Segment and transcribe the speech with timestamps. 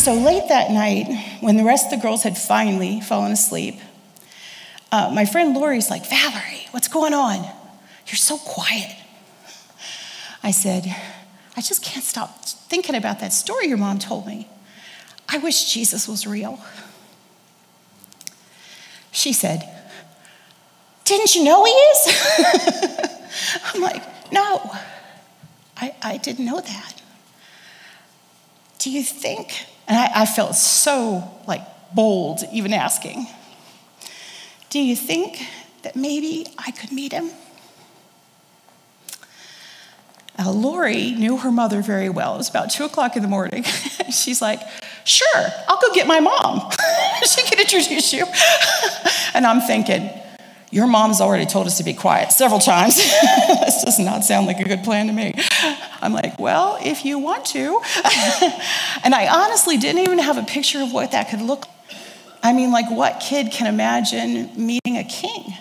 [0.00, 1.08] So late that night,
[1.40, 3.74] when the rest of the girls had finally fallen asleep,
[4.90, 7.44] uh, my friend Lori's like, Valerie, what's going on?
[8.06, 8.96] You're so quiet.
[10.42, 10.86] I said,
[11.54, 14.48] I just can't stop thinking about that story your mom told me.
[15.28, 16.58] I wish Jesus was real.
[19.12, 19.68] She said,
[21.04, 22.38] Didn't you know he is?
[23.74, 24.62] I'm like, No,
[25.76, 27.02] I, I didn't know that.
[28.78, 29.66] Do you think?
[29.90, 31.62] And I, I felt so like
[31.92, 33.26] bold even asking.
[34.70, 35.44] Do you think
[35.82, 37.30] that maybe I could meet him?
[40.48, 42.34] Lori knew her mother very well.
[42.34, 43.62] It was about two o'clock in the morning.
[44.10, 44.60] She's like,
[45.04, 46.70] Sure, I'll go get my mom.
[47.26, 48.26] she can introduce you.
[49.34, 50.10] and I'm thinking,
[50.72, 52.96] Your mom's already told us to be quiet several times.
[53.48, 55.34] this does not sound like a good plan to me.
[56.00, 57.80] I'm like, Well, if you want to.
[59.02, 61.76] and I honestly didn't even have a picture of what that could look like.
[62.42, 65.54] I mean, like, what kid can imagine meeting a king?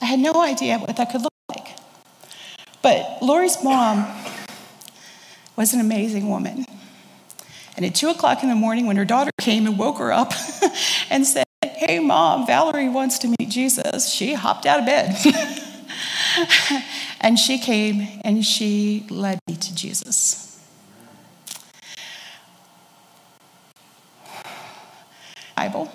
[0.00, 1.68] I had no idea what that could look like.
[2.82, 4.06] But Lori's mom
[5.56, 6.66] was an amazing woman.
[7.76, 10.32] And at two o'clock in the morning, when her daughter came and woke her up
[11.10, 11.46] and said,
[11.76, 15.14] Hey, mom, Valerie wants to meet Jesus, she hopped out of bed.
[17.20, 20.58] and she came and she led me to Jesus.
[25.54, 25.92] Bible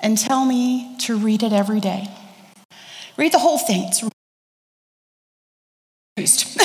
[0.00, 2.06] and tell me to read it every day.
[3.16, 3.90] Read the whole thing.
[6.16, 6.56] It's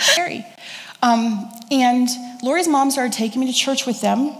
[0.12, 0.44] scary.
[1.00, 2.08] Um, and
[2.42, 4.34] Lori's mom started taking me to church with them.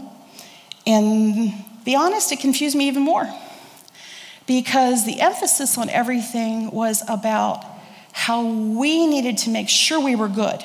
[0.86, 1.52] And
[1.84, 3.28] be honest, it confused me even more
[4.46, 7.64] because the emphasis on everything was about
[8.12, 10.62] how we needed to make sure we were good.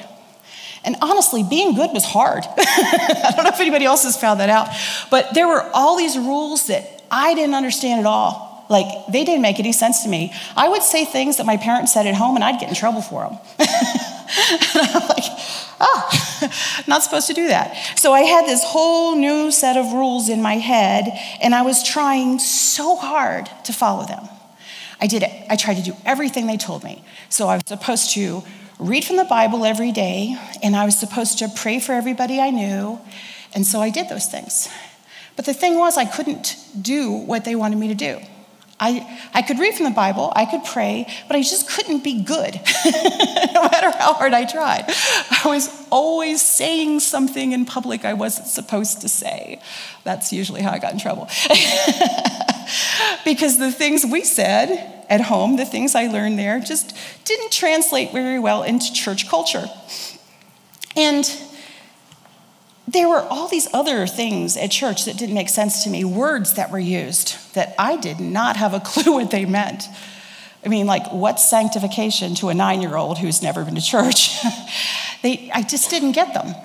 [0.83, 2.43] And honestly, being good was hard.
[2.57, 4.69] I don't know if anybody else has found that out,
[5.11, 8.65] but there were all these rules that I didn't understand at all.
[8.69, 10.33] Like, they didn't make any sense to me.
[10.55, 13.01] I would say things that my parents said at home, and I'd get in trouble
[13.01, 13.37] for them.
[13.59, 15.23] and I'm like,
[15.79, 17.75] oh, not supposed to do that.
[17.97, 21.11] So I had this whole new set of rules in my head,
[21.41, 24.27] and I was trying so hard to follow them.
[24.99, 25.31] I did it.
[25.49, 27.03] I tried to do everything they told me.
[27.29, 28.43] So I was supposed to
[28.79, 32.49] read from the Bible every day, and I was supposed to pray for everybody I
[32.49, 32.99] knew.
[33.53, 34.69] And so I did those things.
[35.35, 38.19] But the thing was, I couldn't do what they wanted me to do.
[38.79, 42.21] I, I could read from the Bible, I could pray, but I just couldn't be
[42.21, 42.53] good,
[42.85, 44.85] no matter how hard I tried.
[44.87, 49.59] I was always saying something in public I wasn't supposed to say.
[50.03, 51.27] That's usually how I got in trouble.
[53.25, 56.95] because the things we said at home, the things I learned there, just
[57.25, 59.67] didn't translate very well into church culture.
[60.95, 61.25] And
[62.87, 66.53] there were all these other things at church that didn't make sense to me, words
[66.53, 69.83] that were used that I did not have a clue what they meant.
[70.65, 74.41] I mean, like, what's sanctification to a nine year old who's never been to church?
[75.21, 76.55] they, I just didn't get them.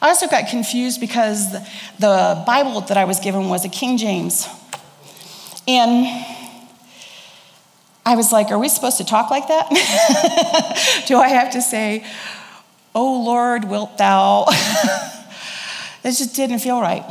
[0.00, 1.52] I also got confused because
[1.98, 4.48] the, Bible that I was given was a King James.
[5.68, 6.06] And
[8.04, 11.04] I was like, are we supposed to talk like that?
[11.06, 12.04] Do I have to say,
[12.94, 14.46] Oh Lord, wilt thou?
[16.04, 17.04] It just didn't feel right.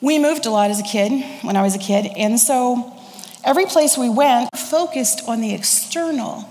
[0.00, 2.96] We moved a lot as a kid, when I was a kid, and so
[3.44, 6.48] every place we went focused on the external,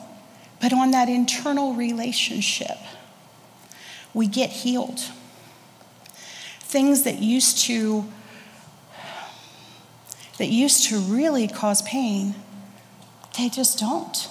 [0.62, 2.78] but on that internal relationship.
[4.13, 5.00] We get healed.
[6.59, 8.06] Things that used to
[10.38, 12.34] that used to really cause pain,
[13.38, 14.30] they just don't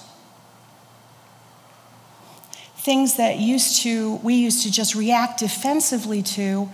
[2.78, 6.70] things that used to we used to just react defensively to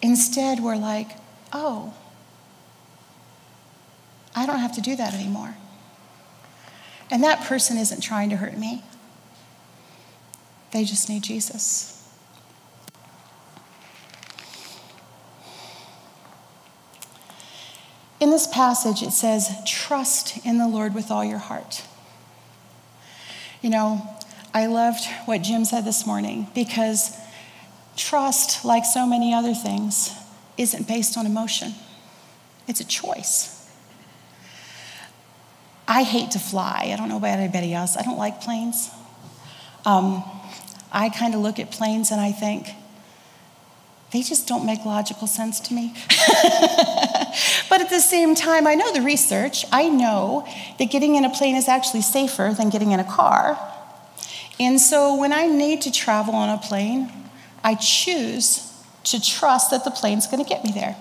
[0.00, 1.10] instead we're like
[1.52, 1.92] oh
[4.36, 5.56] i don't have to do that anymore.
[7.10, 8.82] And that person isn't trying to hurt me.
[10.72, 11.94] They just need jesus.
[18.20, 21.84] In this passage it says trust in the lord with all your heart.
[23.60, 24.17] You know
[24.52, 27.16] I loved what Jim said this morning because
[27.96, 30.10] trust, like so many other things,
[30.56, 31.74] isn't based on emotion,
[32.66, 33.54] it's a choice.
[35.86, 36.90] I hate to fly.
[36.92, 37.96] I don't know about anybody else.
[37.96, 38.90] I don't like planes.
[39.86, 40.22] Um,
[40.92, 42.68] I kind of look at planes and I think,
[44.10, 45.94] they just don't make logical sense to me.
[47.68, 49.66] but at the same time, I know the research.
[49.70, 50.46] I know
[50.78, 53.58] that getting in a plane is actually safer than getting in a car.
[54.60, 57.12] And so when I need to travel on a plane,
[57.62, 58.64] I choose
[59.04, 60.96] to trust that the plane's going to get me there.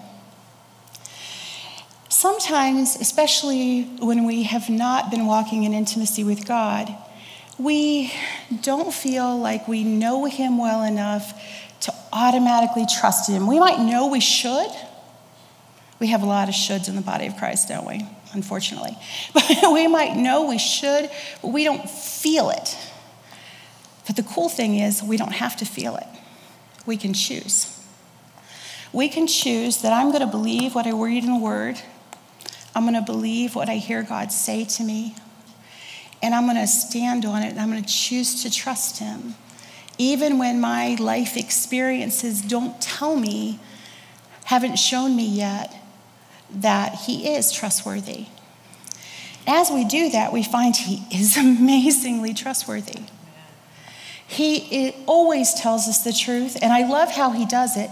[2.09, 6.95] Sometimes, especially when we have not been walking in intimacy with God,
[7.57, 8.13] we
[8.61, 11.39] don't feel like we know Him well enough
[11.81, 13.47] to automatically trust Him.
[13.47, 14.69] We might know we should.
[15.99, 18.07] We have a lot of shoulds in the body of Christ, don't we?
[18.33, 18.95] Unfortunately.
[19.33, 21.09] But we might know we should,
[21.41, 22.75] but we don't feel it.
[24.07, 26.07] But the cool thing is, we don't have to feel it.
[26.85, 27.77] We can choose.
[28.93, 31.79] We can choose that I'm going to believe what I read in the Word,
[32.73, 35.15] I'm going to believe what I hear God say to me,
[36.23, 39.35] and I'm going to stand on it, and I'm going to choose to trust Him.
[39.97, 43.59] Even when my life experiences don't tell me,
[44.45, 45.75] haven't shown me yet
[46.49, 48.27] that He is trustworthy.
[49.45, 53.03] As we do that, we find He is amazingly trustworthy.
[54.27, 57.89] He always tells us the truth, and I love how He does it.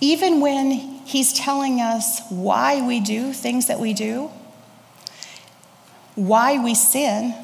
[0.00, 0.70] Even when
[1.04, 4.30] He's telling us why we do things that we do,
[6.14, 7.34] why we sin,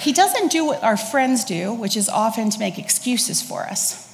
[0.00, 4.04] He doesn't do what our friends do, which is often to make excuses for us.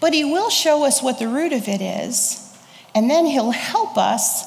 [0.00, 2.56] But He will show us what the root of it is,
[2.94, 4.44] and then He'll help us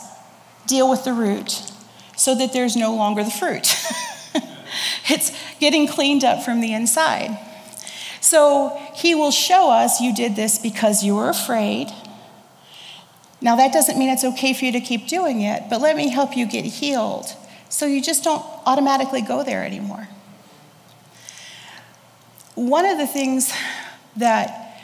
[0.66, 1.72] deal with the root
[2.18, 3.76] so that there's no longer the fruit.
[5.10, 7.38] it's getting cleaned up from the inside.
[8.22, 11.88] So he will show us you did this because you were afraid.
[13.40, 16.10] Now, that doesn't mean it's okay for you to keep doing it, but let me
[16.10, 17.28] help you get healed
[17.70, 20.08] so you just don't automatically go there anymore.
[22.56, 23.54] One of the things
[24.16, 24.82] that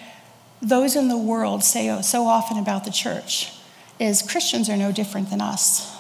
[0.61, 3.51] those in the world say so often about the church
[3.99, 5.91] is Christians are no different than us.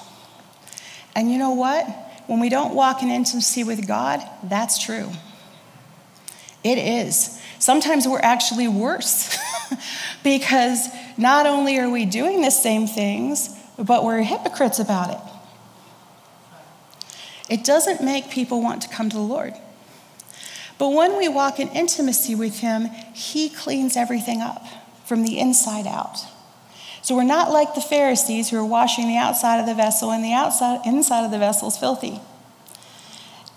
[1.15, 1.87] And you know what?
[2.27, 5.09] When we don't walk in intimacy with God, that's true.
[6.63, 7.39] It is.
[7.59, 9.37] Sometimes we're actually worse
[10.23, 10.87] because
[11.17, 15.33] not only are we doing the same things, but we're hypocrites about it.
[17.49, 19.53] It doesn't make people want to come to the Lord.
[20.77, 24.65] But when we walk in intimacy with Him, He cleans everything up
[25.05, 26.17] from the inside out.
[27.03, 30.23] So we're not like the Pharisees who are washing the outside of the vessel and
[30.23, 32.21] the outside, inside of the vessel is filthy.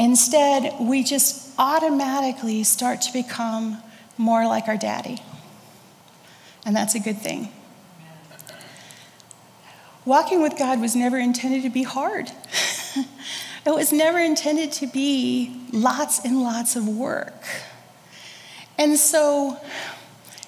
[0.01, 3.81] Instead, we just automatically start to become
[4.19, 5.23] more like our daddy.
[6.67, 7.53] And that's a good thing.
[10.05, 12.29] Walking with God was never intended to be hard.
[12.97, 17.45] it was never intended to be lots and lots of work.
[18.77, 19.57] And so,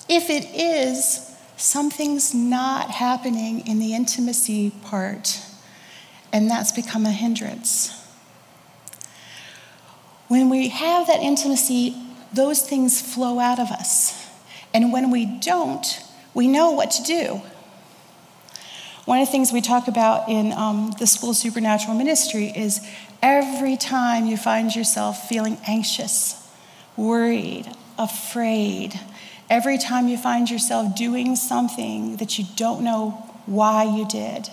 [0.08, 1.27] if it is,
[1.68, 5.40] something's not happening in the intimacy part,
[6.32, 7.94] and that's become a hindrance.
[10.28, 11.94] When we have that intimacy,
[12.32, 14.26] those things flow out of us.
[14.72, 15.86] And when we don't,
[16.34, 17.42] we know what to do.
[19.04, 22.86] One of the things we talk about in um, the School of Supernatural Ministry is
[23.22, 26.46] every time you find yourself feeling anxious,
[26.94, 27.66] worried,
[27.98, 29.00] afraid,
[29.50, 33.10] every time you find yourself doing something that you don't know
[33.46, 34.48] why you did,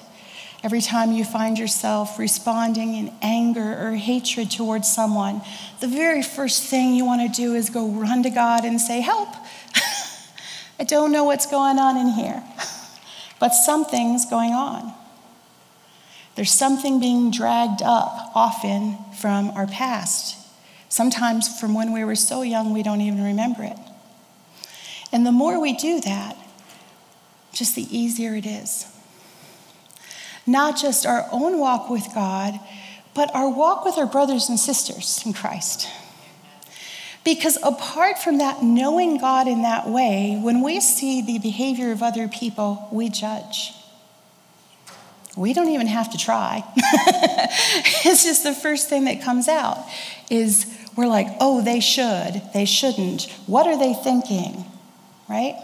[0.66, 5.44] Every time you find yourself responding in anger or hatred towards someone,
[5.80, 9.00] the very first thing you want to do is go run to God and say,
[9.00, 9.30] Help!
[10.80, 12.44] I don't know what's going on in here,
[13.40, 14.92] but something's going on.
[16.34, 20.36] There's something being dragged up often from our past,
[20.90, 23.78] sometimes from when we were so young we don't even remember it.
[25.16, 26.36] And the more we do that,
[27.54, 28.86] just the easier it is
[30.46, 32.60] not just our own walk with God,
[33.14, 35.88] but our walk with our brothers and sisters in Christ.
[37.24, 42.04] Because apart from that, knowing God in that way, when we see the behavior of
[42.04, 43.72] other people, we judge.
[45.38, 46.62] We don't even have to try.
[46.76, 49.82] it's just the first thing that comes out
[50.30, 50.68] is
[50.98, 53.24] we're like, oh, they should, they shouldn't.
[53.48, 54.66] What are they thinking?
[55.28, 55.56] Right?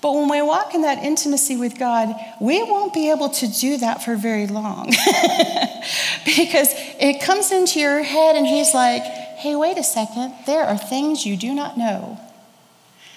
[0.00, 3.76] But when we walk in that intimacy with God, we won't be able to do
[3.78, 4.86] that for very long.
[6.24, 10.78] because it comes into your head and He's like, hey, wait a second, there are
[10.78, 12.18] things you do not know.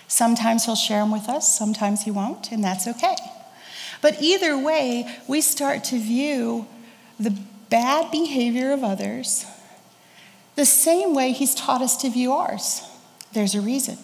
[0.08, 3.16] Sometimes He'll share them with us, sometimes He won't, and that's okay.
[4.02, 6.68] But either way, we start to view
[7.18, 7.38] the
[7.70, 9.46] bad behavior of others
[10.56, 12.82] the same way He's taught us to view ours.
[13.32, 13.98] There's a reason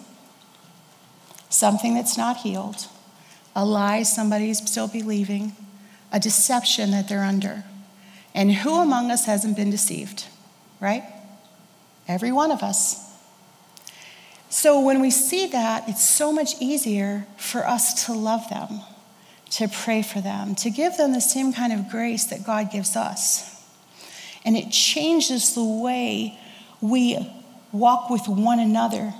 [1.49, 2.87] something that's not healed,
[3.55, 5.53] a lie somebody's still believing,
[6.11, 7.63] a deception that they're under.
[8.33, 10.25] And who among us hasn't been deceived,
[10.79, 11.03] right?
[12.07, 13.09] Every one of us.
[14.49, 18.81] So when we see that, it's so much easier for us to love them,
[19.51, 22.95] to pray for them, to give them the same kind of grace that God gives
[22.95, 23.63] us.
[24.43, 26.39] And it changes the way
[26.81, 27.17] we
[27.71, 29.13] walk with one another.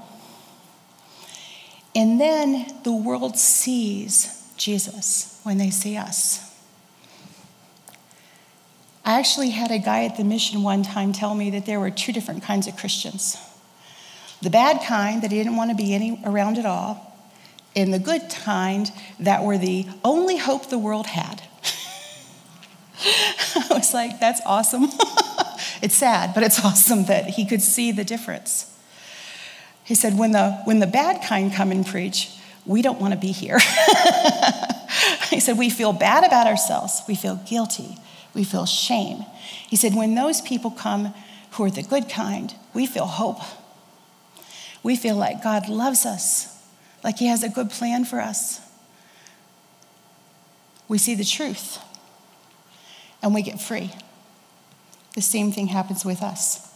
[2.00, 6.58] And then the world sees Jesus when they see us.
[9.04, 11.92] I actually had a guy at the mission one time tell me that there were
[11.92, 13.38] two different kinds of Christians
[14.42, 17.20] the bad kind that he didn't want to be any, around at all,
[17.76, 18.90] and the good kind
[19.20, 21.42] that were the only hope the world had.
[23.04, 24.84] I was like, that's awesome.
[25.82, 28.79] it's sad, but it's awesome that he could see the difference.
[29.90, 32.30] He said, when the, when the bad kind come and preach,
[32.64, 33.58] we don't want to be here.
[35.32, 37.02] he said, we feel bad about ourselves.
[37.08, 37.98] We feel guilty.
[38.36, 39.26] We feel shame.
[39.68, 41.16] He said, when those people come
[41.54, 43.42] who are the good kind, we feel hope.
[44.84, 46.56] We feel like God loves us,
[47.04, 48.62] like He has a good plan for us.
[50.88, 51.80] We see the truth
[53.24, 53.92] and we get free.
[55.16, 56.72] The same thing happens with us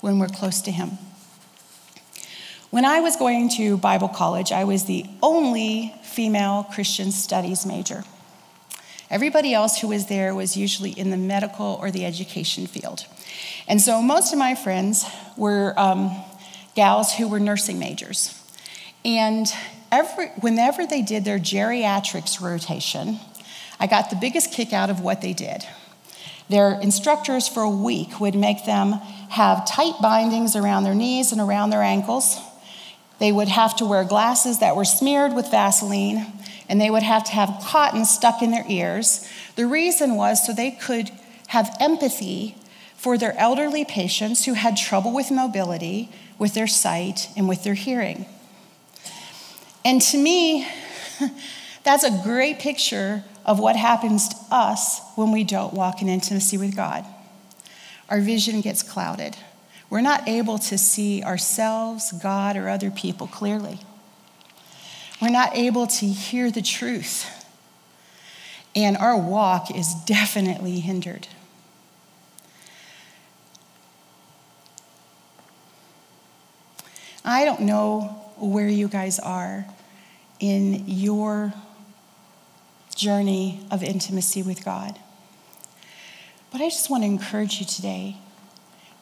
[0.00, 0.98] when we're close to Him.
[2.72, 8.02] When I was going to Bible college, I was the only female Christian studies major.
[9.10, 13.04] Everybody else who was there was usually in the medical or the education field.
[13.68, 15.04] And so most of my friends
[15.36, 16.16] were um,
[16.74, 18.42] gals who were nursing majors.
[19.04, 19.52] And
[19.90, 23.18] every, whenever they did their geriatrics rotation,
[23.78, 25.62] I got the biggest kick out of what they did.
[26.48, 28.92] Their instructors for a week would make them
[29.28, 32.40] have tight bindings around their knees and around their ankles.
[33.22, 36.26] They would have to wear glasses that were smeared with Vaseline,
[36.68, 39.24] and they would have to have cotton stuck in their ears.
[39.54, 41.12] The reason was so they could
[41.46, 42.56] have empathy
[42.96, 47.74] for their elderly patients who had trouble with mobility with their sight and with their
[47.74, 48.26] hearing.
[49.84, 50.66] And to me,
[51.84, 56.58] that's a great picture of what happens to us when we don't walk in intimacy
[56.58, 57.06] with God.
[58.08, 59.36] Our vision gets clouded.
[59.92, 63.78] We're not able to see ourselves, God, or other people clearly.
[65.20, 67.26] We're not able to hear the truth.
[68.74, 71.28] And our walk is definitely hindered.
[77.22, 79.66] I don't know where you guys are
[80.40, 81.52] in your
[82.96, 84.98] journey of intimacy with God.
[86.50, 88.16] But I just want to encourage you today.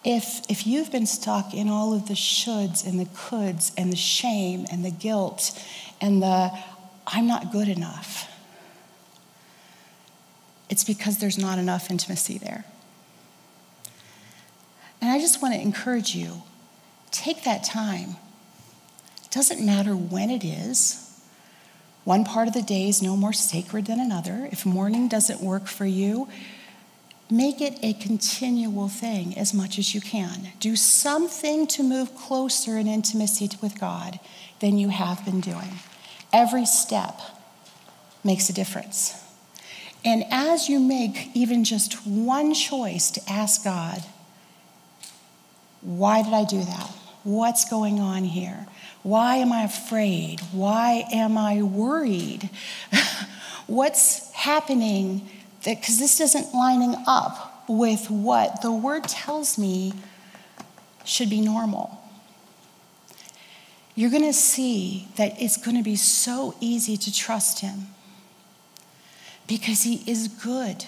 [0.04, 3.96] If, if you've been stuck in all of the shoulds and the coulds and the
[3.96, 5.58] shame and the guilt
[6.00, 6.50] and the
[7.06, 8.30] I'm not good enough,
[10.68, 12.64] it's because there's not enough intimacy there.
[15.02, 16.42] And I just want to encourage you
[17.10, 18.16] Take that time.
[19.24, 21.06] It doesn't matter when it is.
[22.04, 24.48] One part of the day is no more sacred than another.
[24.50, 26.28] If morning doesn't work for you,
[27.30, 30.48] make it a continual thing as much as you can.
[30.58, 34.18] Do something to move closer in intimacy with God
[34.60, 35.78] than you have been doing.
[36.32, 37.20] Every step
[38.22, 39.14] makes a difference.
[40.04, 44.02] And as you make even just one choice to ask God,
[45.82, 46.90] why did I do that?
[47.22, 48.66] What's going on here?
[49.02, 50.40] Why am I afraid?
[50.52, 52.50] Why am I worried?
[53.66, 55.28] What's happening?
[55.64, 59.92] Because this isn't lining up with what the word tells me
[61.04, 62.00] should be normal.
[63.94, 67.88] You're going to see that it's going to be so easy to trust him
[69.46, 70.86] because he is good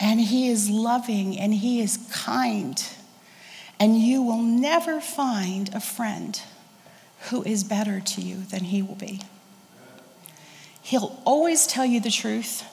[0.00, 2.82] and he is loving and he is kind
[3.78, 6.40] and you will never find a friend
[7.30, 9.20] who is better to you than he will be.
[10.82, 12.64] He'll always tell you the truth.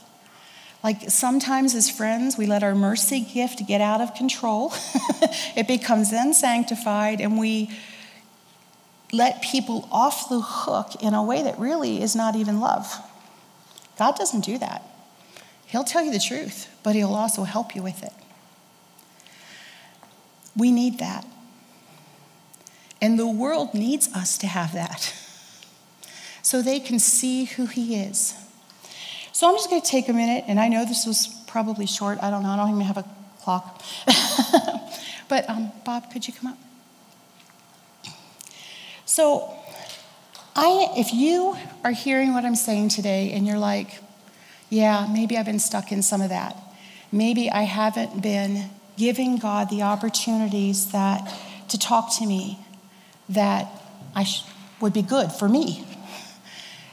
[0.83, 4.73] Like sometimes, as friends, we let our mercy gift get out of control.
[5.55, 7.69] it becomes then sanctified, and we
[9.11, 12.93] let people off the hook in a way that really is not even love.
[13.97, 14.83] God doesn't do that.
[15.65, 18.13] He'll tell you the truth, but He'll also help you with it.
[20.55, 21.25] We need that.
[23.01, 25.13] And the world needs us to have that
[26.41, 28.33] so they can see who He is.
[29.39, 32.21] So I'm just going to take a minute, and I know this was probably short.
[32.21, 32.49] I don't know.
[32.49, 33.05] I don't even have a
[33.41, 33.81] clock.
[35.29, 36.57] but um, Bob, could you come up?
[39.05, 39.55] So,
[40.57, 41.55] I, if you
[41.85, 44.01] are hearing what I'm saying today and you're like,
[44.69, 46.57] yeah, maybe I've been stuck in some of that.
[47.09, 51.33] Maybe I haven't been giving God the opportunities that
[51.69, 52.59] to talk to me
[53.29, 53.71] that
[54.13, 54.43] I sh-
[54.81, 55.87] would be good for me.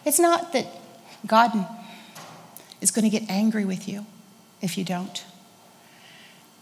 [0.04, 0.66] It's not that
[1.26, 1.50] God
[2.86, 4.06] is going to get angry with you
[4.62, 5.24] if you don't.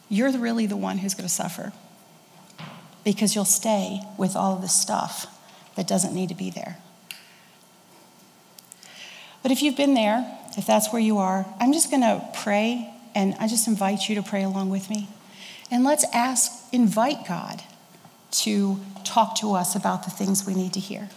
[0.08, 1.70] You're really the one who's going to suffer
[3.04, 5.26] because you'll stay with all of the stuff
[5.76, 6.78] that doesn't need to be there.
[9.42, 10.26] But if you've been there,
[10.56, 14.14] if that's where you are, I'm just going to pray and I just invite you
[14.14, 15.08] to pray along with me.
[15.70, 17.62] And let's ask, invite God
[18.30, 21.10] to talk to us about the things we need to hear.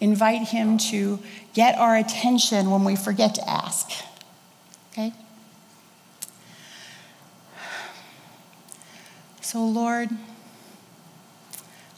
[0.00, 1.20] Invite Him to
[1.54, 3.92] get our attention when we forget to ask.
[4.96, 5.12] Okay?
[9.42, 10.08] So, Lord,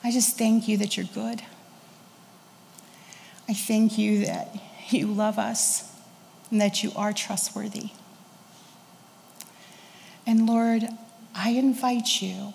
[0.03, 1.43] I just thank you that you're good.
[3.49, 4.55] I thank you that
[4.89, 5.95] you love us
[6.51, 7.91] and that you are trustworthy.
[10.27, 10.89] And Lord,
[11.35, 12.53] I invite you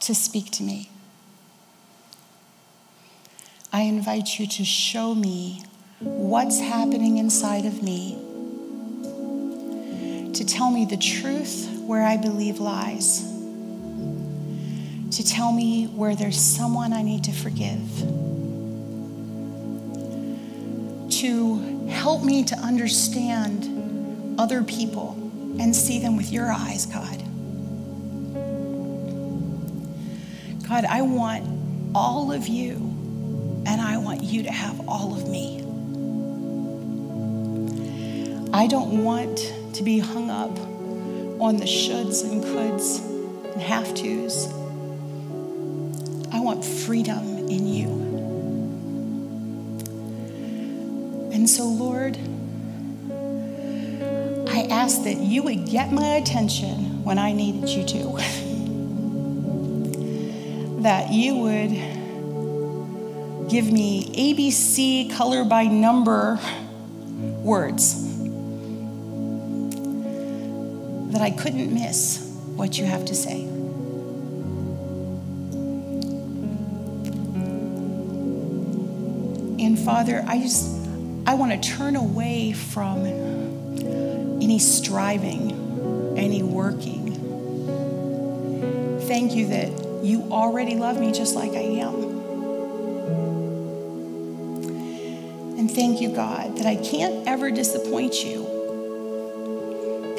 [0.00, 0.88] to speak to me.
[3.72, 5.64] I invite you to show me
[5.98, 8.23] what's happening inside of me,
[10.34, 13.22] to tell me the truth where I believe lies,
[15.16, 17.80] to tell me where there's someone I need to forgive,
[21.20, 25.12] to help me to understand other people
[25.60, 27.22] and see them with your eyes, God.
[30.68, 32.74] God, I want all of you,
[33.66, 35.60] and I want you to have all of me.
[38.52, 39.38] I don't want
[39.74, 40.56] to be hung up
[41.40, 43.00] on the shoulds and coulds
[43.52, 44.46] and have tos.
[46.32, 47.88] I want freedom in you.
[51.32, 52.16] And so, Lord,
[54.48, 58.16] I ask that you would get my attention when I needed you to.
[60.82, 61.70] that you would
[63.50, 66.38] give me ABC color by number
[67.42, 68.03] words.
[71.14, 72.18] That I couldn't miss
[72.56, 73.42] what you have to say.
[79.64, 80.76] And Father, I just,
[81.24, 83.06] I want to turn away from
[84.42, 87.12] any striving, any working.
[89.02, 91.94] Thank you that you already love me just like I am.
[95.58, 98.53] And thank you, God, that I can't ever disappoint you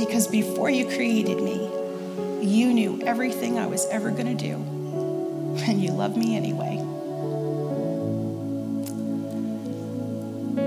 [0.05, 1.69] because before you created me,
[2.41, 4.53] you knew everything I was ever going to do,
[5.63, 6.77] and you love me anyway.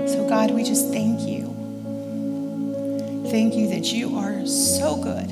[0.07, 1.55] So, God, we just thank you.
[3.29, 5.29] Thank you that you are so good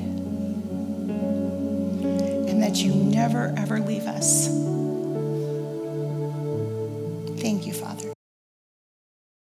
[2.48, 4.48] and that you never, ever leave us.